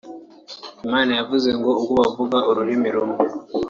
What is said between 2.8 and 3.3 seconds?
rumwe